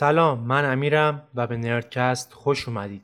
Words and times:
سلام 0.00 0.40
من 0.40 0.72
امیرم 0.72 1.22
و 1.34 1.46
به 1.46 1.56
نردکست 1.56 2.32
خوش 2.32 2.68
اومدید. 2.68 3.02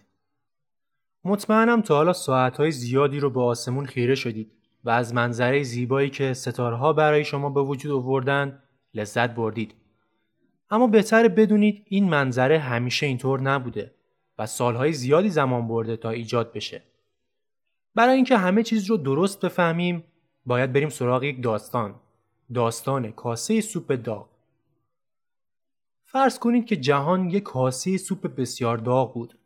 مطمئنم 1.24 1.82
تا 1.82 1.96
حالا 1.96 2.12
ساعتهای 2.12 2.70
زیادی 2.70 3.20
رو 3.20 3.30
به 3.30 3.41
آسمون 3.41 3.86
خیره 3.86 4.14
شدید 4.14 4.52
و 4.84 4.91
از 4.91 5.14
منظره 5.14 5.62
زیبایی 5.62 6.10
که 6.10 6.34
ستارها 6.34 6.92
برای 6.92 7.24
شما 7.24 7.50
به 7.50 7.62
وجود 7.62 7.92
آوردن 7.92 8.62
لذت 8.95 9.30
بردید. 9.30 9.74
اما 10.70 10.86
بهتر 10.86 11.28
بدونید 11.28 11.84
این 11.88 12.09
منظره 12.09 12.59
همیشه 12.59 13.06
اینطور 13.06 13.41
نبوده 13.41 13.94
و 14.38 14.47
سالهای 14.47 14.92
زیادی 14.92 15.30
زمان 15.30 15.69
برده 15.69 15.97
تا 15.97 16.10
ایجاد 16.10 16.52
بشه. 16.52 16.83
برای 17.94 18.14
اینکه 18.14 18.36
همه 18.36 18.62
چیز 18.62 18.91
رو 18.91 18.97
درست 18.97 19.44
بفهمیم 19.44 20.05
باید 20.47 20.72
بریم 20.72 20.88
سراغ 20.88 21.24
یک 21.24 21.42
داستان. 21.42 21.94
داستان 22.55 23.12
کاسه 23.12 23.60
سوپ 23.60 23.92
داغ. 23.92 24.35
فرض 26.16 26.38
کنید 26.38 26.66
که 26.66 26.77
جهان 26.77 27.30
یک 27.30 27.43
کاسه 27.43 27.97
سوپ 27.97 28.27
بسیار 28.27 28.79
داغ 28.79 29.14
بود. 29.14 29.39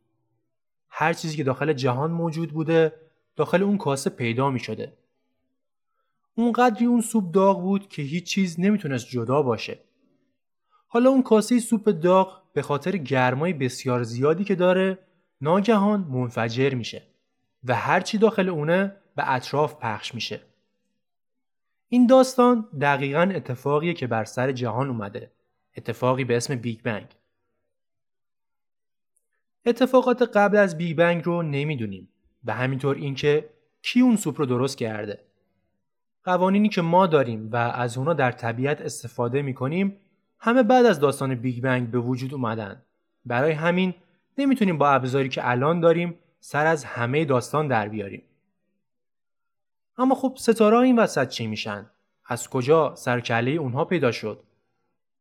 هر 0.89 1.13
چیزی 1.13 1.37
که 1.37 1.45
داخل 1.45 1.73
جهان 1.73 2.11
موجود 2.11 2.53
بوده 2.53 2.93
داخل 3.37 3.63
اون 3.63 3.79
کاسه 3.79 4.11
پیدا 4.11 4.51
می 4.51 4.59
شده. 4.59 4.93
اونقدری 6.35 6.87
اون 6.87 7.01
سوپ 7.01 7.31
داغ 7.31 7.63
بود 7.63 7.89
که 7.89 8.03
هیچ 8.03 8.25
چیز 8.25 8.61
نمی‌تونست 8.61 9.09
جدا 9.09 9.43
باشه. 9.43 9.79
حالا 10.89 11.11
اون 11.11 11.23
کاسه 11.23 11.59
سوپ 11.59 11.89
داغ 11.89 12.43
به 12.53 12.63
خاطر 12.63 12.97
گرمای 12.97 13.53
بسیار 13.53 14.03
زیادی 14.03 14.45
که 14.45 14.55
داره 14.55 14.99
ناگهان 15.41 16.01
منفجر 16.01 16.75
میشه 16.75 17.03
و 17.65 17.75
هرچی 17.75 18.19
داخل 18.19 18.49
اونه 18.49 18.97
به 19.17 19.33
اطراف 19.33 19.75
پخش 19.81 20.15
میشه. 20.15 20.41
این 21.89 22.07
داستان 22.07 22.69
دقیقا 22.81 23.33
اتفاقیه 23.35 23.95
که 23.95 24.07
بر 24.07 24.25
سر 24.25 24.53
جهان 24.53 24.89
اومده. 24.89 25.31
اتفاقی 25.77 26.25
به 26.25 26.37
اسم 26.37 26.55
بیگ 26.55 26.81
بنگ. 26.83 27.07
اتفاقات 29.67 30.23
قبل 30.23 30.57
از 30.57 30.79
بیگ 30.79 30.97
بنگ 30.97 31.25
رو 31.25 31.43
نمی‌دونیم 31.43 32.09
و 32.45 32.55
همینطور 32.55 32.97
اینکه 32.97 33.51
کی 33.83 34.01
اون 34.01 34.17
سوپ 34.17 34.41
رو 34.41 34.47
درست 34.47 34.79
کرده. 34.79 35.25
قوانینی 36.25 36.69
که 36.69 36.83
ما 36.83 37.07
داریم 37.07 37.51
و 37.53 37.57
از 37.57 37.99
اونا 37.99 38.15
در 38.15 38.33
طبیعت 38.33 38.81
استفاده 38.81 39.43
می‌کنیم 39.43 39.97
همه 40.39 40.63
بعد 40.63 40.87
از 40.87 41.01
داستان 41.01 41.35
بیگ 41.35 41.63
بنگ 41.63 41.91
به 41.91 41.99
وجود 41.99 42.35
اومدن. 42.35 42.83
برای 43.25 43.53
همین 43.53 43.95
نمی‌تونیم 44.39 44.79
با 44.79 44.91
ابزاری 44.91 45.29
که 45.29 45.51
الان 45.51 45.81
داریم 45.81 46.19
سر 46.41 46.67
از 46.67 46.85
همه 46.85 47.25
داستان 47.25 47.69
در 47.69 47.89
بیاریم. 47.89 48.23
اما 49.99 50.15
خب 50.15 50.35
ستاره 50.37 50.79
این 50.79 50.99
وسط 50.99 51.29
چی 51.29 51.47
میشن؟ 51.47 51.91
از 52.27 52.49
کجا 52.49 52.95
سرکله 52.95 53.51
اونها 53.51 53.85
پیدا 53.85 54.13
شد؟ 54.13 54.43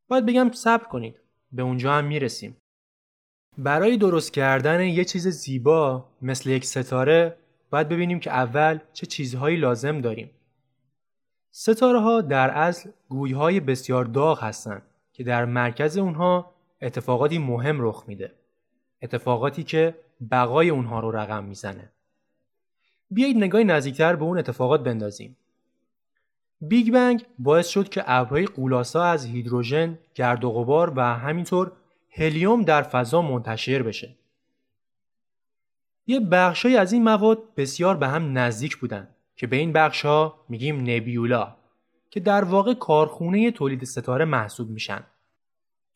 باید 0.10 0.26
بگم 0.26 0.52
صبر 0.52 0.84
کنید. 0.84 1.16
به 1.52 1.62
اونجا 1.62 1.94
هم 1.94 2.06
می‌رسیم. 2.06 2.58
برای 3.58 3.98
درست 3.98 4.34
کردن 4.34 4.84
یه 4.84 5.06
چیز 5.06 5.28
زیبا 5.28 6.06
مثل 6.22 6.50
یک 6.50 6.66
ستاره 6.66 7.36
باید 7.70 7.90
ببینیم 7.90 8.20
که 8.20 8.32
اول 8.32 8.80
چه 8.94 9.06
چیزهایی 9.06 9.58
لازم 9.58 10.02
داریم. 10.02 10.30
ستاره 11.52 12.00
ها 12.00 12.22
در 12.22 12.50
اصل 12.50 12.90
گویهای 13.10 13.60
بسیار 13.60 14.06
داغ 14.06 14.44
هستند 14.44 14.82
که 15.14 15.24
در 15.24 15.46
مرکز 15.46 15.98
اونها 15.98 16.54
اتفاقاتی 16.82 17.38
مهم 17.38 17.78
رخ 17.82 18.04
میده. 18.08 18.32
اتفاقاتی 19.02 19.64
که 19.64 19.96
بقای 20.32 20.70
اونها 20.70 21.00
رو 21.00 21.12
رقم 21.12 21.44
می‌زنه. 21.44 21.90
بیایید 23.12 23.38
نگاهی 23.38 23.64
نزدیکتر 23.64 24.16
به 24.16 24.24
اون 24.24 24.38
اتفاقات 24.38 24.84
بندازیم. 24.84 25.38
بیگ 26.62 26.94
بنگ 26.94 27.26
باعث 27.40 27.68
شد 27.68 27.90
که 27.90 28.04
ابرهای 28.06 28.46
قولاسا 28.46 29.04
از 29.04 29.26
هیدروژن، 29.26 30.00
گرد 30.16 30.44
و 30.44 30.52
غبار 30.52 30.94
و 30.96 31.02
همینطور 31.02 31.72
هلیوم 32.10 32.62
در 32.64 32.82
فضا 32.82 33.22
منتشر 33.22 33.84
بشه. 33.84 34.16
یه 36.08 36.20
بخشای 36.20 36.78
از 36.78 36.94
این 36.94 37.04
مواد 37.04 37.56
بسیار 37.58 37.98
به 37.98 38.08
هم 38.08 38.38
نزدیک 38.38 38.78
بودن 38.78 39.08
که 39.36 39.48
به 39.48 39.56
این 39.56 39.74
بخشها 39.74 40.46
میگیم 40.50 40.80
نبیولا 40.82 41.56
که 42.10 42.20
در 42.20 42.44
واقع 42.44 42.74
کارخونه 42.74 43.52
تولید 43.52 43.84
ستاره 43.84 44.26
محسوب 44.26 44.70
میشن. 44.70 45.04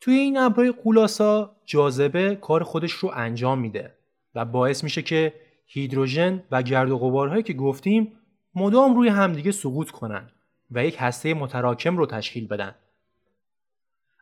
توی 0.00 0.14
این 0.14 0.36
ابرهای 0.36 0.72
قولاسا 0.72 1.56
جاذبه 1.64 2.36
کار 2.36 2.62
خودش 2.62 2.92
رو 2.92 3.10
انجام 3.14 3.58
میده 3.58 3.94
و 4.34 4.44
باعث 4.44 4.84
میشه 4.84 5.02
که 5.02 5.34
هیدروژن 5.66 6.42
و 6.50 6.62
گرد 6.62 6.90
و 6.90 6.98
غبارهایی 6.98 7.42
که 7.42 7.52
گفتیم 7.52 8.12
مدام 8.54 8.96
روی 8.96 9.08
همدیگه 9.08 9.52
سقوط 9.52 9.90
کنن 9.90 10.30
و 10.74 10.84
یک 10.84 10.96
هسته 10.98 11.34
متراکم 11.34 11.96
رو 11.96 12.06
تشکیل 12.06 12.46
بدن. 12.46 12.74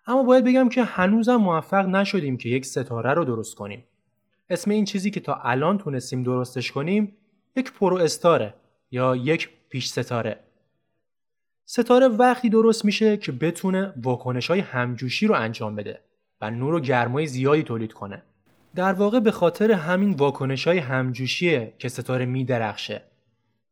اما 0.07 0.23
باید 0.23 0.45
بگم 0.45 0.69
که 0.69 0.85
هنوزم 0.85 1.37
موفق 1.37 1.87
نشدیم 1.87 2.37
که 2.37 2.49
یک 2.49 2.67
ستاره 2.67 3.15
رو 3.15 3.25
درست 3.25 3.55
کنیم. 3.55 3.85
اسم 4.51 4.71
این 4.71 4.85
چیزی 4.85 5.11
که 5.11 5.21
تا 5.21 5.35
الان 5.35 5.79
تونستیم 5.79 6.23
درستش 6.23 6.73
کنیم 6.73 7.17
یک 7.57 7.73
پرو 7.73 7.97
استاره 7.97 8.55
یا 8.91 9.17
یک 9.17 9.49
پیش 9.69 9.89
ستاره. 9.89 10.41
ستاره 11.65 12.09
وقتی 12.09 12.49
درست 12.49 12.85
میشه 12.85 13.17
که 13.17 13.33
بتونه 13.33 13.93
واکنش 14.03 14.51
های 14.51 14.61
همجوشی 14.61 15.27
رو 15.27 15.35
انجام 15.35 15.77
بده 15.77 16.01
و 16.41 16.51
نور 16.51 16.75
و 16.75 16.81
گرمای 16.81 17.27
زیادی 17.27 17.63
تولید 17.63 17.93
کنه. 17.93 18.23
در 18.75 18.93
واقع 18.93 19.21
به 19.21 19.31
خاطر 19.31 19.73
همین 19.73 20.11
واکنش 20.11 20.67
های 20.67 20.79
همجوشیه 20.79 21.75
که 21.79 21.89
ستاره 21.89 22.27
میدرخشه 22.27 23.03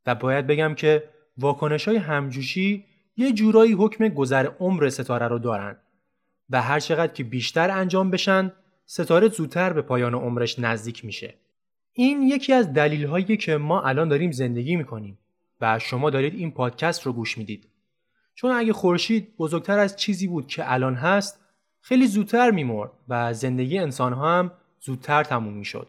و 0.06 0.14
باید 0.14 0.46
بگم 0.46 0.74
که 0.74 1.04
واکنش 1.40 1.88
های 1.88 1.96
همجوشی 1.96 2.84
یه 3.16 3.32
جورایی 3.32 3.72
حکم 3.72 4.08
گذر 4.08 4.46
عمر 4.46 4.88
ستاره 4.88 5.28
رو 5.28 5.38
دارن 5.38 5.76
و 6.50 6.62
هر 6.62 6.80
چقدر 6.80 7.12
که 7.12 7.24
بیشتر 7.24 7.70
انجام 7.70 8.10
بشن 8.10 8.52
ستاره 8.86 9.28
زودتر 9.28 9.72
به 9.72 9.82
پایان 9.82 10.14
عمرش 10.14 10.58
نزدیک 10.58 11.04
میشه. 11.04 11.34
این 11.92 12.22
یکی 12.22 12.52
از 12.52 12.72
دلیل 12.72 13.06
هایی 13.06 13.36
که 13.36 13.56
ما 13.56 13.82
الان 13.82 14.08
داریم 14.08 14.30
زندگی 14.30 14.76
می‌کنیم 14.76 15.18
و 15.60 15.78
شما 15.78 16.10
دارید 16.10 16.34
این 16.34 16.50
پادکست 16.50 17.02
رو 17.02 17.12
گوش 17.12 17.38
می‌دید. 17.38 17.68
چون 18.34 18.50
اگه 18.50 18.72
خورشید 18.72 19.36
بزرگتر 19.36 19.78
از 19.78 19.96
چیزی 19.96 20.26
بود 20.26 20.46
که 20.46 20.72
الان 20.72 20.94
هست 20.94 21.40
خیلی 21.80 22.06
زودتر 22.06 22.50
میمرد 22.50 22.90
و 23.08 23.34
زندگی 23.34 23.78
انسان 23.78 24.12
ها 24.12 24.38
هم 24.38 24.52
زودتر 24.80 25.24
تموم 25.24 25.54
می‌شد. 25.54 25.88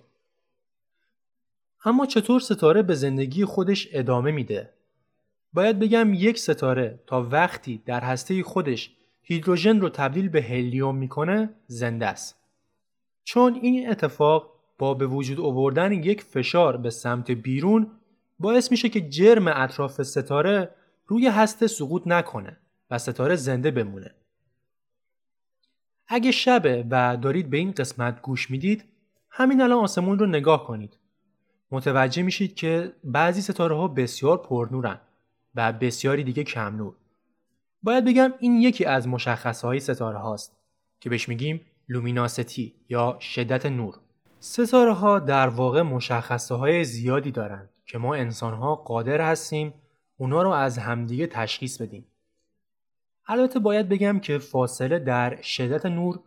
اما 1.85 2.05
چطور 2.05 2.39
ستاره 2.39 2.81
به 2.81 2.95
زندگی 2.95 3.45
خودش 3.45 3.87
ادامه 3.91 4.31
میده؟ 4.31 4.69
باید 5.53 5.79
بگم 5.79 6.13
یک 6.13 6.39
ستاره 6.39 6.99
تا 7.07 7.23
وقتی 7.31 7.81
در 7.85 7.99
هسته 7.99 8.43
خودش 8.43 8.91
هیدروژن 9.21 9.79
رو 9.79 9.89
تبدیل 9.89 10.29
به 10.29 10.41
هلیوم 10.41 10.95
می‌کنه 10.95 11.49
زنده 11.67 12.07
است. 12.07 12.35
چون 13.23 13.55
این 13.55 13.89
اتفاق 13.89 14.51
با 14.77 14.93
به 14.93 15.07
وجود 15.07 15.39
آوردن 15.39 15.91
یک 15.91 16.21
فشار 16.21 16.77
به 16.77 16.89
سمت 16.89 17.31
بیرون 17.31 17.91
باعث 18.39 18.71
میشه 18.71 18.89
که 18.89 19.09
جرم 19.09 19.47
اطراف 19.47 20.03
ستاره 20.03 20.69
روی 21.07 21.27
هسته 21.27 21.67
سقوط 21.67 22.03
نکنه 22.05 22.57
و 22.91 22.97
ستاره 22.97 23.35
زنده 23.35 23.71
بمونه. 23.71 24.11
اگه 26.07 26.31
شبه 26.31 26.85
و 26.89 27.17
دارید 27.17 27.49
به 27.49 27.57
این 27.57 27.71
قسمت 27.71 28.21
گوش 28.21 28.51
می‌دید 28.51 28.83
همین 29.29 29.61
الان 29.61 29.83
آسمون 29.83 30.19
رو 30.19 30.25
نگاه 30.25 30.67
کنید. 30.67 30.97
متوجه 31.71 32.23
میشید 32.23 32.55
که 32.55 32.93
بعضی 33.03 33.41
ستاره 33.41 33.75
ها 33.75 33.87
بسیار 33.87 34.37
پرنورن 34.37 34.99
و 35.55 35.73
بسیاری 35.73 36.23
دیگه 36.23 36.43
کم 36.43 36.75
نور. 36.75 36.95
باید 37.83 38.05
بگم 38.05 38.33
این 38.39 38.55
یکی 38.55 38.85
از 38.85 39.07
مشخصه 39.07 39.67
های 39.67 39.79
ستاره 39.79 40.17
هاست 40.17 40.57
که 40.99 41.09
بهش 41.09 41.29
میگیم 41.29 41.61
لومیناسیتی 41.89 42.75
یا 42.89 43.17
شدت 43.19 43.65
نور. 43.65 43.99
ستاره 44.39 44.93
ها 44.93 45.19
در 45.19 45.47
واقع 45.47 45.81
مشخصه 45.81 46.55
های 46.55 46.83
زیادی 46.83 47.31
دارند 47.31 47.69
که 47.85 47.97
ما 47.97 48.15
انسان 48.15 48.53
ها 48.53 48.75
قادر 48.75 49.21
هستیم 49.21 49.73
اونا 50.17 50.41
رو 50.41 50.49
از 50.49 50.77
همدیگه 50.77 51.27
تشخیص 51.27 51.81
بدیم. 51.81 52.05
البته 53.27 53.59
باید 53.59 53.89
بگم 53.89 54.19
که 54.19 54.37
فاصله 54.37 54.99
در 54.99 55.41
شدت 55.41 55.85
نور 55.85 56.19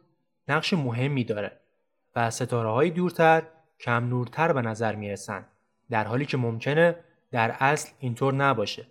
نقش 0.48 0.72
مهمی 0.72 1.24
داره 1.24 1.60
و 2.16 2.30
ستاره 2.30 2.70
های 2.70 2.90
دورتر 2.90 3.42
کم 3.80 4.08
نورتر 4.08 4.52
به 4.52 4.62
نظر 4.62 4.94
می‌رسن 4.94 5.44
در 5.90 6.04
حالی 6.04 6.26
که 6.26 6.36
ممکنه 6.36 6.96
در 7.30 7.56
اصل 7.60 7.90
اینطور 7.98 8.34
نباشه. 8.34 8.86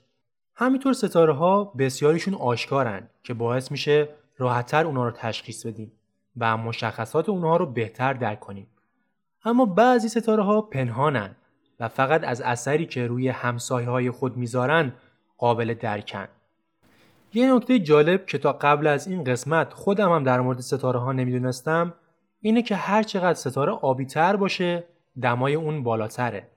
همینطور 0.56 0.94
ستاره 0.94 1.34
ها 1.34 1.64
بسیاریشون 1.64 2.34
آشکارن 2.34 3.10
که 3.24 3.34
باعث 3.34 3.72
میشه 3.72 4.10
راحتتر 4.38 4.86
اونا 4.86 5.06
رو 5.06 5.12
تشخیص 5.12 5.66
بدیم 5.66 5.92
و 6.38 6.58
مشخصات 6.58 7.30
اونها 7.30 7.58
رو 7.58 7.66
بهتر 7.66 8.14
درک 8.14 8.40
کنیم. 8.40 8.68
اما 9.46 9.66
بعضی 9.66 10.10
ستاره 10.10 10.44
ها 10.44 10.62
پنهانن 10.62 11.36
و 11.80 11.88
فقط 11.88 12.24
از 12.24 12.42
اثری 12.42 12.86
که 12.86 13.08
روی 13.08 13.30
همسایه 13.30 13.90
های 13.90 14.12
خود 14.12 14.38
می‌ذارن 14.38 14.94
قابل 15.38 15.74
درکن. 15.74 16.28
یه 17.34 17.56
نکته 17.56 17.80
جالب 17.80 18.26
که 18.26 18.38
تا 18.38 18.54
قبل 18.54 18.88
از 18.88 19.08
این 19.08 19.24
قسمت 19.24 19.74
خودم 19.74 20.12
هم 20.12 20.24
در 20.24 20.42
مورد 20.42 20.60
ستاره 20.60 21.00
ها 21.00 21.12
نمی‌دونستم 21.12 21.94
اینه 22.42 22.62
که 22.62 22.76
هر 22.76 23.04
چقدر 23.04 23.34
ستاره 23.34 23.72
آبی 23.72 24.06
تر 24.06 24.36
باشه 24.36 24.84
دمای 25.22 25.56
اون 25.56 25.84
بالاتره. 25.84 26.48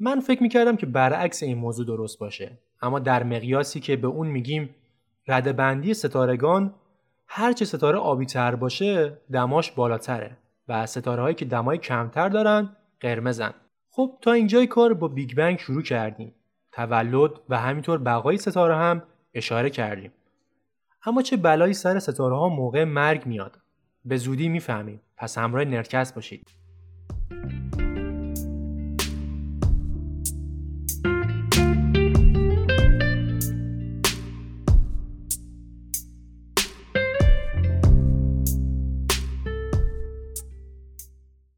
من 0.00 0.20
فکر 0.20 0.42
می‌کردم 0.42 0.76
که 0.76 0.86
برعکس 0.86 1.42
این 1.42 1.58
موضوع 1.58 1.86
درست 1.86 2.18
باشه 2.18 2.58
اما 2.82 2.98
در 2.98 3.22
مقیاسی 3.22 3.80
که 3.80 3.96
به 3.96 4.06
اون 4.06 4.26
میگیم 4.26 4.74
رده‌بندی 5.28 5.94
ستارگان 5.94 6.74
هرچه 7.26 7.64
ستاره 7.64 7.98
آبی 7.98 8.26
تر 8.26 8.54
باشه 8.54 9.18
دماش 9.32 9.72
بالاتره 9.72 10.36
و 10.68 10.86
ستاره 10.86 11.22
هایی 11.22 11.34
که 11.34 11.44
دمای 11.44 11.78
کمتر 11.78 12.28
دارن 12.28 12.76
قرمزن. 13.00 13.54
خب 13.90 14.18
تا 14.20 14.32
اینجای 14.32 14.66
کار 14.66 14.94
با 14.94 15.08
بیگ 15.08 15.36
بنگ 15.36 15.58
شروع 15.58 15.82
کردیم. 15.82 16.34
تولد 16.72 17.30
و 17.48 17.58
همینطور 17.58 17.98
بقای 17.98 18.36
ستاره 18.36 18.76
هم 18.76 19.02
اشاره 19.34 19.70
کردیم. 19.70 20.12
اما 21.06 21.22
چه 21.22 21.36
بلایی 21.36 21.74
سر 21.74 21.98
ستاره 21.98 22.36
ها 22.36 22.48
موقع 22.48 22.84
مرگ 22.84 23.26
میاد؟ 23.26 23.58
به 24.04 24.16
زودی 24.16 24.48
می‌فهمیم. 24.48 25.00
پس 25.16 25.38
همراه 25.38 25.64
نرکس 25.64 26.12
باشید. 26.12 26.61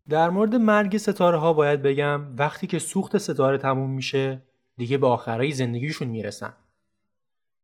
در 0.08 0.30
مورد 0.30 0.54
مرگ 0.54 0.96
ستاره 0.96 1.38
ها 1.38 1.52
باید 1.52 1.82
بگم 1.82 2.36
وقتی 2.36 2.66
که 2.66 2.78
سوخت 2.78 3.18
ستاره 3.18 3.58
تموم 3.58 3.90
میشه 3.90 4.42
دیگه 4.76 4.98
به 4.98 5.06
آخرای 5.06 5.52
زندگیشون 5.52 6.08
می‌رسن. 6.08 6.52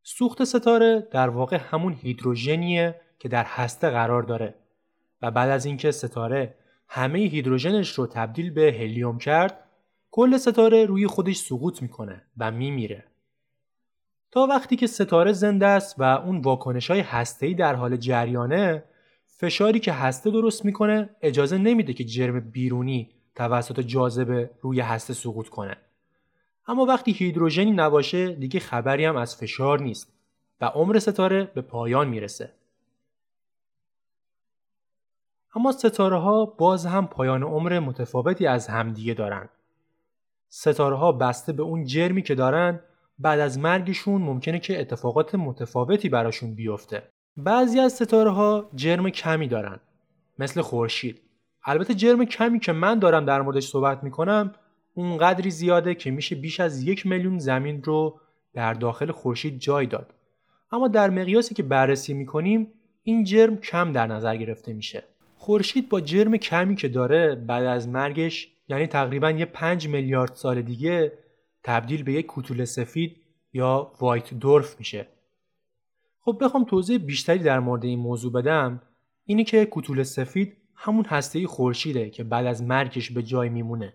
سوخت 0.02 0.44
ستاره 0.44 1.08
در 1.10 1.28
واقع 1.28 1.56
همون 1.56 1.92
هیدروژنیه 1.92 3.00
که 3.18 3.28
در 3.28 3.44
هسته 3.44 3.90
قرار 3.90 4.22
داره 4.22 4.54
و 5.22 5.30
بعد 5.30 5.50
از 5.50 5.64
اینکه 5.64 5.90
ستاره 5.90 6.54
همه 6.88 7.18
هیدروژنش 7.18 7.90
رو 7.90 8.06
تبدیل 8.06 8.50
به 8.50 8.76
هلیوم 8.80 9.18
کرد 9.18 9.64
کل 10.10 10.36
ستاره 10.36 10.86
روی 10.86 11.06
خودش 11.06 11.36
سقوط 11.36 11.82
می‌کنه 11.82 12.22
و 12.38 12.50
میمیره. 12.50 13.04
تا 14.30 14.46
وقتی 14.46 14.76
که 14.76 14.86
ستاره 14.86 15.32
زنده 15.32 15.66
است 15.66 15.94
و 15.98 16.02
اون 16.02 16.40
واکنش 16.40 16.90
های 16.90 17.00
هسته‌ای 17.00 17.54
در 17.54 17.74
حال 17.74 17.96
جریانه 17.96 18.84
فشاری 19.40 19.80
که 19.80 19.92
هسته 19.92 20.30
درست 20.30 20.64
می‌کنه 20.64 21.10
اجازه 21.22 21.58
نمیده 21.58 21.92
که 21.92 22.04
جرم 22.04 22.40
بیرونی 22.40 23.10
توسط 23.34 23.80
جاذبه 23.80 24.50
روی 24.60 24.80
هسته 24.80 25.14
سقوط 25.14 25.48
کنه. 25.48 25.76
اما 26.66 26.84
وقتی 26.84 27.12
هیدروژنی 27.12 27.70
نباشه 27.70 28.34
دیگه 28.34 28.60
خبری 28.60 29.04
هم 29.04 29.16
از 29.16 29.36
فشار 29.36 29.80
نیست 29.80 30.12
و 30.60 30.64
عمر 30.64 30.98
ستاره 30.98 31.44
به 31.54 31.60
پایان 31.60 32.08
می‌رسه. 32.08 32.52
اما 35.54 35.72
ستاره 35.72 36.16
ها 36.16 36.44
باز 36.44 36.86
هم 36.86 37.06
پایان 37.06 37.42
عمر 37.42 37.78
متفاوتی 37.78 38.46
از 38.46 38.68
همدیگه 38.68 39.14
دارن. 39.14 39.48
ستاره 40.48 40.96
ها 40.96 41.12
بسته 41.12 41.52
به 41.52 41.62
اون 41.62 41.84
جرمی 41.84 42.22
که 42.22 42.34
دارن 42.34 42.80
بعد 43.18 43.40
از 43.40 43.58
مرگشون 43.58 44.22
ممکنه 44.22 44.58
که 44.58 44.80
اتفاقات 44.80 45.34
متفاوتی 45.34 46.08
براشون 46.08 46.54
بیفته. 46.54 47.02
بعضی 47.44 47.80
از 47.80 47.92
ستاره 47.92 48.30
ها 48.30 48.70
جرم 48.74 49.10
کمی 49.10 49.48
دارن 49.48 49.80
مثل 50.38 50.60
خورشید. 50.60 51.20
البته 51.64 51.94
جرم 51.94 52.24
کمی 52.24 52.60
که 52.60 52.72
من 52.72 52.98
دارم 52.98 53.24
در 53.24 53.42
موردش 53.42 53.66
صحبت 53.68 54.04
می‌کنم 54.04 54.52
اونقدری 54.94 55.50
زیاده 55.50 55.94
که 55.94 56.10
میشه 56.10 56.34
بیش 56.34 56.60
از 56.60 56.82
یک 56.82 57.06
میلیون 57.06 57.38
زمین 57.38 57.82
رو 57.82 58.20
در 58.54 58.74
داخل 58.74 59.10
خورشید 59.12 59.58
جای 59.58 59.86
داد. 59.86 60.14
اما 60.72 60.88
در 60.88 61.10
مقیاسی 61.10 61.54
که 61.54 61.62
بررسی 61.62 62.14
می‌کنیم 62.14 62.72
این 63.02 63.24
جرم 63.24 63.56
کم 63.56 63.92
در 63.92 64.06
نظر 64.06 64.36
گرفته 64.36 64.72
میشه. 64.72 65.02
خورشید 65.36 65.88
با 65.88 66.00
جرم 66.00 66.36
کمی 66.36 66.76
که 66.76 66.88
داره 66.88 67.34
بعد 67.34 67.64
از 67.64 67.88
مرگش 67.88 68.48
یعنی 68.68 68.86
تقریبا 68.86 69.30
یه 69.30 69.44
5 69.44 69.88
میلیارد 69.88 70.34
سال 70.34 70.62
دیگه 70.62 71.12
تبدیل 71.64 72.02
به 72.02 72.12
یک 72.12 72.26
کوتوله 72.26 72.64
سفید 72.64 73.16
یا 73.52 73.92
وایت 74.00 74.34
دورف 74.34 74.78
میشه. 74.78 75.06
خب 76.20 76.38
بخوام 76.40 76.64
توضیح 76.64 76.98
بیشتری 76.98 77.38
در 77.38 77.60
مورد 77.60 77.84
این 77.84 77.98
موضوع 77.98 78.32
بدم 78.32 78.82
اینی 79.24 79.44
که 79.44 79.64
کوتوله 79.64 80.02
سفید 80.02 80.56
همون 80.74 81.04
هسته 81.04 81.46
خورشیده 81.46 82.10
که 82.10 82.24
بعد 82.24 82.46
از 82.46 82.62
مرگش 82.62 83.10
به 83.10 83.22
جای 83.22 83.48
میمونه. 83.48 83.92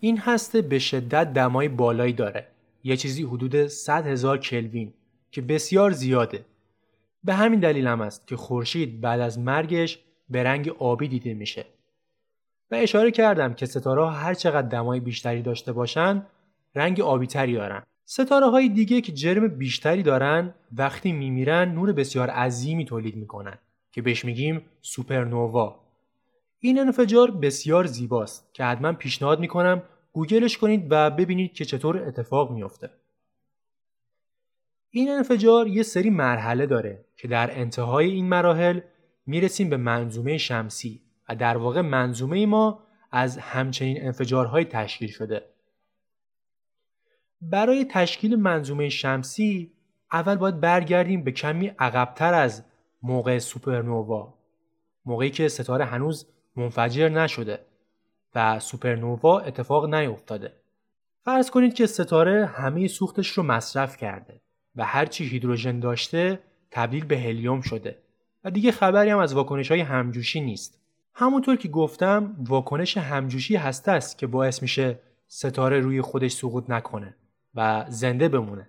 این 0.00 0.18
هسته 0.18 0.62
به 0.62 0.78
شدت 0.78 1.32
دمای 1.32 1.68
بالایی 1.68 2.12
داره. 2.12 2.46
یه 2.84 2.96
چیزی 2.96 3.22
حدود 3.22 3.66
100 3.66 4.06
هزار 4.06 4.38
کلوین 4.38 4.92
که 5.30 5.42
بسیار 5.42 5.90
زیاده. 5.90 6.44
به 7.24 7.34
همین 7.34 7.60
دلیل 7.60 7.86
هم 7.86 8.00
است 8.00 8.26
که 8.26 8.36
خورشید 8.36 9.00
بعد 9.00 9.20
از 9.20 9.38
مرگش 9.38 9.98
به 10.30 10.42
رنگ 10.42 10.68
آبی 10.68 11.08
دیده 11.08 11.34
میشه. 11.34 11.66
و 12.70 12.74
اشاره 12.74 13.10
کردم 13.10 13.54
که 13.54 13.66
ستاره 13.66 14.10
هر 14.10 14.34
چقدر 14.34 14.68
دمای 14.68 15.00
بیشتری 15.00 15.42
داشته 15.42 15.72
باشن 15.72 16.26
رنگ 16.74 17.00
آبی 17.00 17.26
تری 17.26 17.54
دارن. 17.54 17.82
ستاره 18.12 18.46
های 18.46 18.68
دیگه 18.68 19.00
که 19.00 19.12
جرم 19.12 19.48
بیشتری 19.48 20.02
دارن 20.02 20.54
وقتی 20.72 21.12
میمیرن 21.12 21.72
نور 21.72 21.92
بسیار 21.92 22.30
عظیمی 22.30 22.84
تولید 22.84 23.16
می‌کنن 23.16 23.58
که 23.92 24.02
بهش 24.02 24.24
میگیم 24.24 24.62
سوپرنووا. 24.82 25.80
این 26.58 26.80
انفجار 26.80 27.30
بسیار 27.30 27.86
زیباست 27.86 28.54
که 28.54 28.64
حتما 28.64 28.92
پیشنهاد 28.92 29.40
می‌کنم 29.40 29.82
گوگلش 30.12 30.58
کنید 30.58 30.86
و 30.90 31.10
ببینید 31.10 31.52
که 31.52 31.64
چطور 31.64 31.98
اتفاق 31.98 32.52
میافته. 32.52 32.90
این 34.90 35.10
انفجار 35.10 35.68
یه 35.68 35.82
سری 35.82 36.10
مرحله 36.10 36.66
داره 36.66 37.04
که 37.16 37.28
در 37.28 37.60
انتهای 37.60 38.10
این 38.10 38.28
مراحل 38.28 38.80
می‌رسیم 39.26 39.70
به 39.70 39.76
منظومه 39.76 40.38
شمسی 40.38 41.00
و 41.28 41.36
در 41.36 41.56
واقع 41.56 41.80
منظومه 41.80 42.46
ما 42.46 42.82
از 43.12 43.38
همچنین 43.38 44.06
انفجارهای 44.06 44.64
تشکیل 44.64 45.08
شده. 45.08 45.42
برای 47.40 47.84
تشکیل 47.84 48.36
منظومه 48.36 48.88
شمسی 48.88 49.72
اول 50.12 50.36
باید 50.36 50.60
برگردیم 50.60 51.24
به 51.24 51.32
کمی 51.32 51.66
عقبتر 51.78 52.34
از 52.34 52.64
موقع 53.02 53.38
سوپرنووا 53.38 54.34
موقعی 55.04 55.30
که 55.30 55.48
ستاره 55.48 55.84
هنوز 55.84 56.26
منفجر 56.56 57.08
نشده 57.08 57.60
و 58.34 58.58
سوپرنووا 58.58 59.40
اتفاق 59.40 59.94
نیفتاده. 59.94 60.52
فرض 61.24 61.50
کنید 61.50 61.74
که 61.74 61.86
ستاره 61.86 62.46
همه 62.46 62.88
سوختش 62.88 63.28
رو 63.28 63.42
مصرف 63.42 63.96
کرده 63.96 64.40
و 64.76 64.84
هرچی 64.84 65.24
هیدروژن 65.24 65.80
داشته 65.80 66.40
تبدیل 66.70 67.04
به 67.04 67.18
هلیوم 67.18 67.60
شده 67.60 67.98
و 68.44 68.50
دیگه 68.50 68.72
خبری 68.72 69.10
هم 69.10 69.18
از 69.18 69.34
واکنش 69.34 69.70
های 69.70 69.80
همجوشی 69.80 70.40
نیست. 70.40 70.80
همونطور 71.14 71.56
که 71.56 71.68
گفتم 71.68 72.36
واکنش 72.38 72.96
همجوشی 72.96 73.56
هسته 73.56 73.92
است 73.92 74.18
که 74.18 74.26
باعث 74.26 74.62
میشه 74.62 74.98
ستاره 75.28 75.80
روی 75.80 76.00
خودش 76.00 76.32
سقوط 76.32 76.70
نکنه. 76.70 77.14
و 77.54 77.84
زنده 77.88 78.28
بمونه. 78.28 78.66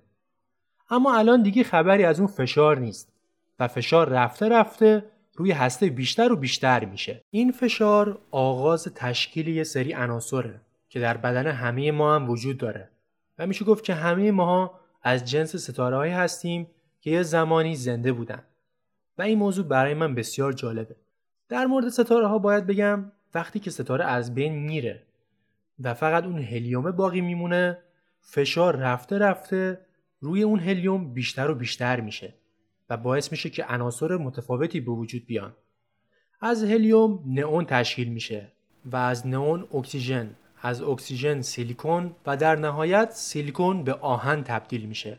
اما 0.89 1.17
الان 1.17 1.43
دیگه 1.43 1.63
خبری 1.63 2.03
از 2.03 2.19
اون 2.19 2.27
فشار 2.27 2.79
نیست 2.79 3.13
و 3.59 3.67
فشار 3.67 4.09
رفته 4.09 4.49
رفته 4.49 5.05
روی 5.35 5.51
هسته 5.51 5.89
بیشتر 5.89 6.31
و 6.31 6.35
بیشتر 6.35 6.85
میشه. 6.85 7.21
این 7.29 7.51
فشار 7.51 8.19
آغاز 8.31 8.83
تشکیل 8.95 9.47
یه 9.47 9.63
سری 9.63 9.93
عناصره 9.93 10.61
که 10.89 10.99
در 10.99 11.17
بدن 11.17 11.47
همه 11.47 11.91
ما 11.91 12.15
هم 12.15 12.29
وجود 12.29 12.57
داره 12.57 12.89
و 13.39 13.47
میشه 13.47 13.65
گفت 13.65 13.83
که 13.83 13.93
همه 13.93 14.31
ماها 14.31 14.79
از 15.03 15.25
جنس 15.25 15.55
ستاره 15.55 16.13
هستیم 16.13 16.67
که 17.01 17.11
یه 17.11 17.23
زمانی 17.23 17.75
زنده 17.75 18.13
بودن. 18.13 18.43
و 19.17 19.21
این 19.21 19.37
موضوع 19.37 19.65
برای 19.65 19.93
من 19.93 20.15
بسیار 20.15 20.53
جالبه. 20.53 20.95
در 21.49 21.65
مورد 21.65 21.89
ستاره 21.89 22.27
ها 22.27 22.37
باید 22.37 22.67
بگم 22.67 23.11
وقتی 23.35 23.59
که 23.59 23.71
ستاره 23.71 24.05
از 24.05 24.35
بین 24.35 24.53
میره 24.53 25.03
و 25.79 25.93
فقط 25.93 26.23
اون 26.23 26.41
هلیوم 26.41 26.91
باقی 26.91 27.21
میمونه 27.21 27.77
فشار 28.21 28.75
رفته 28.75 29.17
رفته 29.17 29.85
روی 30.19 30.43
اون 30.43 30.59
هلیوم 30.59 31.13
بیشتر 31.13 31.51
و 31.51 31.55
بیشتر 31.55 32.01
میشه 32.01 32.33
و 32.89 32.97
باعث 32.97 33.31
میشه 33.31 33.49
که 33.49 33.65
عناصر 33.65 34.17
متفاوتی 34.17 34.79
به 34.79 34.91
وجود 34.91 35.25
بیان. 35.25 35.53
از 36.41 36.63
هلیوم 36.63 37.23
نئون 37.25 37.65
تشکیل 37.65 38.09
میشه 38.09 38.51
و 38.85 38.95
از 38.95 39.27
نئون 39.27 39.67
اکسیژن، 39.73 40.35
از 40.61 40.81
اکسیژن 40.81 41.41
سیلیکون 41.41 42.15
و 42.25 42.37
در 42.37 42.55
نهایت 42.55 43.11
سیلیکون 43.11 43.83
به 43.83 43.93
آهن 43.93 44.43
تبدیل 44.43 44.85
میشه. 44.85 45.17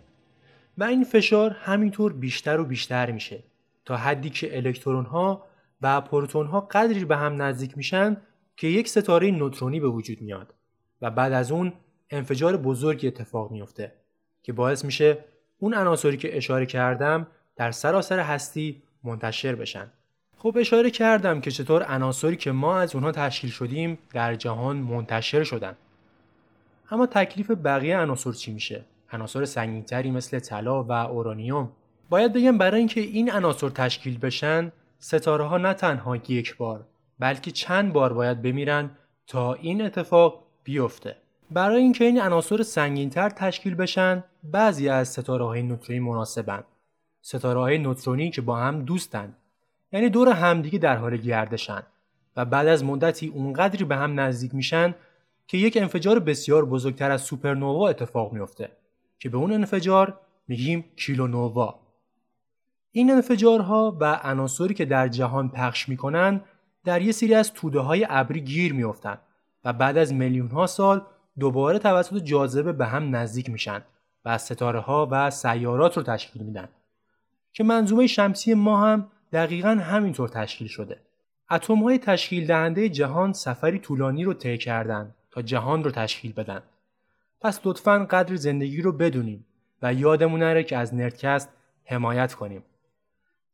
و 0.79 0.85
این 0.85 1.05
فشار 1.05 1.51
همینطور 1.51 2.13
بیشتر 2.13 2.61
و 2.61 2.65
بیشتر 2.65 3.11
میشه 3.11 3.43
تا 3.85 3.97
حدی 3.97 4.31
که 4.31 4.57
الکترون 4.57 5.05
ها 5.05 5.47
و 5.83 6.01
پروتون 6.01 6.47
ها 6.47 6.61
قدری 6.61 7.05
به 7.05 7.17
هم 7.17 7.43
نزدیک 7.43 7.77
میشن 7.77 8.17
که 8.57 8.67
یک 8.67 8.89
ستاره 8.89 9.31
نوترونی 9.31 9.81
به 9.81 9.89
وجود 9.89 10.23
میاد 10.23 10.55
و 11.03 11.11
بعد 11.11 11.33
از 11.33 11.53
اون 11.53 11.73
انفجار 12.13 12.57
بزرگی 12.57 13.07
اتفاق 13.07 13.51
میفته 13.51 13.93
که 14.43 14.53
باعث 14.53 14.85
میشه 14.85 15.19
اون 15.59 15.75
عناصری 15.75 16.17
که 16.17 16.37
اشاره 16.37 16.67
کردم 16.67 17.27
در 17.57 17.71
سراسر 17.71 18.21
هستی 18.21 18.83
منتشر 19.05 19.55
بشن. 19.55 19.91
خب 20.37 20.57
اشاره 20.61 20.91
کردم 20.91 21.41
که 21.41 21.51
چطور 21.51 21.83
عناصری 21.83 22.37
که 22.37 22.53
ما 22.53 22.79
از 22.79 22.95
اونها 22.95 23.13
تشکیل 23.13 23.51
شدیم 23.51 23.99
در 24.13 24.35
جهان 24.35 24.77
منتشر 24.77 25.45
شدن. 25.45 25.77
اما 26.91 27.07
تکلیف 27.07 27.51
بقیه 27.51 27.99
عناصر 27.99 28.33
چی 28.33 28.53
میشه؟ 28.53 28.85
عناصر 29.13 29.45
سنگینتری 29.45 30.11
مثل 30.11 30.39
طلا 30.39 30.85
و 30.85 30.93
اورانیوم. 30.93 31.73
باید 32.11 32.33
بگم 32.33 32.59
برای 32.59 32.79
اینکه 32.79 33.01
این 33.01 33.33
عناصر 33.33 33.69
تشکیل 33.69 34.19
بشن 34.19 34.73
ستاره 34.99 35.45
ها 35.45 35.59
نه 35.59 35.75
تنها 35.75 36.17
یک 36.17 36.57
بار 36.57 36.87
بلکه 37.19 37.51
چند 37.51 37.93
بار 37.93 38.13
باید 38.13 38.43
بمیرن 38.43 38.91
تا 39.27 39.55
این 39.55 39.83
اتفاق 39.83 40.45
بیفته. 40.65 41.17
برای 41.53 41.83
اینکه 41.83 42.05
این 42.05 42.21
عناصر 42.21 42.63
سنگینتر 42.63 43.31
تشکیل 43.31 43.75
بشن 43.75 44.25
بعضی 44.43 44.89
از 44.89 45.09
ستاره 45.09 45.45
های 45.45 45.63
نوترونی 45.63 46.01
مناسبن. 46.01 46.65
ستاره 47.21 47.61
های 47.61 47.79
نوترونی 47.79 48.31
که 48.31 48.41
با 48.41 48.57
هم 48.57 48.83
دوستند 48.83 49.37
یعنی 49.93 50.09
دور 50.09 50.29
همدیگه 50.29 50.79
در 50.79 50.97
حال 50.97 51.17
گردشن 51.17 51.83
و 52.37 52.45
بعد 52.45 52.67
از 52.67 52.85
مدتی 52.85 53.29
اونقدری 53.29 53.85
به 53.85 53.97
هم 53.97 54.21
نزدیک 54.21 54.55
میشن 54.55 54.95
که 55.47 55.59
یک 55.59 55.77
انفجار 55.77 56.19
بسیار 56.19 56.65
بزرگتر 56.65 57.11
از 57.11 57.23
سوپرنووا 57.23 57.89
اتفاق 57.89 58.33
میفته 58.33 58.71
که 59.19 59.29
به 59.29 59.37
اون 59.37 59.53
انفجار 59.53 60.19
میگیم 60.49 60.85
کیلونووا. 60.97 61.81
این 62.93 63.11
انفجارها 63.11 63.97
و 64.01 64.21
عناصری 64.23 64.75
که 64.75 64.85
در 64.85 65.09
جهان 65.09 65.49
پخش 65.49 65.89
می‌کنن 65.89 66.41
در 66.85 67.03
یه 67.03 67.13
سری 67.13 67.35
از 67.35 67.53
توده 67.53 67.81
های 67.81 68.07
ابری 68.11 68.41
گیر 68.41 68.73
میافتند 68.73 69.19
و 69.65 69.73
بعد 69.73 69.99
از 69.99 70.13
میلیون 70.15 70.49
ها 70.49 70.67
سال 70.67 71.03
دوباره 71.39 71.79
توسط 71.79 72.23
جاذبه 72.23 72.73
به 72.73 72.87
هم 72.87 73.17
نزدیک 73.17 73.51
میشن 73.51 73.83
و 74.25 74.39
ستاره 74.39 74.81
ها 74.81 75.09
و 75.11 75.31
سیارات 75.31 75.97
رو 75.97 76.03
تشکیل 76.03 76.43
میدن. 76.43 76.69
که 77.53 77.65
منظومه 77.65 78.07
شمسی 78.07 78.55
ما 78.55 78.87
هم 78.87 79.07
دقیقا 79.33 79.69
همینطور 79.69 80.29
تشکیل 80.29 80.69
شده. 80.69 81.01
اتم 81.51 81.83
های 81.83 81.99
تشکیل 81.99 82.47
دهنده 82.47 82.89
جهان 82.89 83.33
سفری 83.33 83.79
طولانی 83.79 84.25
رو 84.25 84.35
طی 84.35 84.59
کردند 84.59 85.15
تا 85.31 85.43
جهان 85.43 85.85
رو 85.85 85.91
تشکیل 85.91 86.33
بدن. 86.33 86.63
پس 87.41 87.61
لطفا 87.65 88.07
قدر 88.11 88.35
زندگی 88.35 88.83
رو 88.83 88.93
بدونیم 88.93 89.47
و 89.83 89.95
یادمون 89.95 90.41
نره 90.41 90.65
که 90.65 90.77
از 90.77 90.95
نردکست 90.95 91.49
حمایت 91.85 92.35
کنیم. 92.35 92.65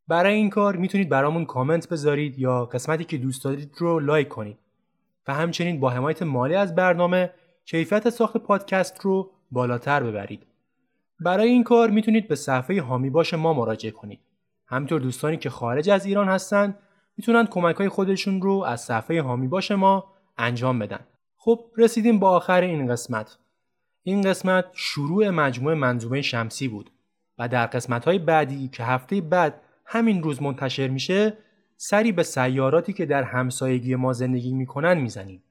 برای 0.08 0.34
این 0.34 0.50
کار 0.50 0.76
می‌تونید 0.76 1.08
برامون 1.08 1.44
کامنت 1.44 1.88
بذارید 1.88 2.38
یا 2.38 2.64
قسمتی 2.64 3.04
که 3.04 3.18
دوست 3.18 3.44
دارید 3.44 3.74
رو 3.76 4.00
لایک 4.00 4.28
کنید. 4.28 4.58
و 5.28 5.34
همچنین 5.34 5.80
با 5.80 5.90
حمایت 5.90 6.22
مالی 6.22 6.54
از 6.54 6.74
برنامه 6.74 7.30
کیفیت 7.70 8.10
ساخت 8.10 8.36
پادکست 8.36 9.00
رو 9.00 9.30
بالاتر 9.50 10.02
ببرید. 10.02 10.46
برای 11.20 11.48
این 11.48 11.64
کار 11.64 11.90
می‌تونید 11.90 12.28
به 12.28 12.34
صفحه 12.34 12.82
هامی 12.82 13.10
باش 13.10 13.34
ما 13.34 13.52
مراجعه 13.52 13.90
کنید. 13.90 14.20
همینطور 14.66 15.00
دوستانی 15.00 15.36
که 15.36 15.50
خارج 15.50 15.90
از 15.90 16.06
ایران 16.06 16.28
هستن 16.28 16.74
می‌تونن 17.16 17.46
کمک 17.46 17.76
های 17.76 17.88
خودشون 17.88 18.42
رو 18.42 18.64
از 18.66 18.80
صفحه 18.80 19.22
هامی 19.22 19.48
باش 19.48 19.70
ما 19.70 20.04
انجام 20.38 20.78
بدن. 20.78 21.00
خب 21.36 21.60
رسیدیم 21.76 22.18
با 22.18 22.30
آخر 22.30 22.60
این 22.60 22.92
قسمت. 22.92 23.38
این 24.02 24.22
قسمت 24.22 24.64
شروع 24.72 25.30
مجموعه 25.30 25.74
منظومه 25.74 26.22
شمسی 26.22 26.68
بود 26.68 26.90
و 27.38 27.48
در 27.48 27.66
قسمت 27.66 28.04
های 28.04 28.18
بعدی 28.18 28.68
که 28.68 28.84
هفته 28.84 29.20
بعد 29.20 29.60
همین 29.86 30.22
روز 30.22 30.42
منتشر 30.42 30.88
میشه 30.88 31.36
سری 31.76 32.12
به 32.12 32.22
سیاراتی 32.22 32.92
که 32.92 33.06
در 33.06 33.22
همسایگی 33.22 33.94
ما 33.94 34.12
زندگی 34.12 34.54
می‌کنن 34.54 34.98
می‌زنیم 34.98 35.42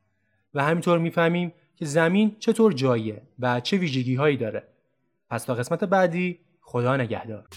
و 0.53 0.63
همینطور 0.63 0.99
می‌فهمیم 0.99 1.53
که 1.77 1.85
زمین 1.85 2.35
چطور 2.39 2.73
جاییه 2.73 3.21
و 3.39 3.59
چه 3.59 3.77
ویژگی 3.77 4.15
هایی 4.15 4.37
داره. 4.37 4.63
پس 5.29 5.43
تا 5.43 5.53
قسمت 5.53 5.83
بعدی 5.83 6.39
خدا 6.61 6.97
نگهدار. 6.97 7.47